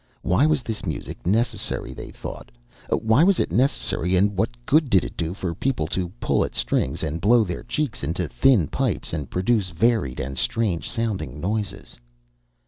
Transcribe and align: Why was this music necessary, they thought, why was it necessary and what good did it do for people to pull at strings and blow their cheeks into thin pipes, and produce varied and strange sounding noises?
Why 0.23 0.47
was 0.47 0.63
this 0.63 0.83
music 0.83 1.27
necessary, 1.27 1.93
they 1.93 2.09
thought, 2.09 2.49
why 2.89 3.23
was 3.23 3.39
it 3.39 3.51
necessary 3.51 4.15
and 4.15 4.35
what 4.35 4.49
good 4.65 4.89
did 4.89 5.03
it 5.03 5.15
do 5.15 5.35
for 5.35 5.53
people 5.53 5.85
to 5.89 6.09
pull 6.19 6.43
at 6.43 6.55
strings 6.55 7.03
and 7.03 7.21
blow 7.21 7.43
their 7.43 7.61
cheeks 7.61 8.03
into 8.03 8.27
thin 8.27 8.65
pipes, 8.67 9.13
and 9.13 9.29
produce 9.29 9.69
varied 9.69 10.19
and 10.19 10.39
strange 10.39 10.89
sounding 10.89 11.39
noises? 11.39 11.99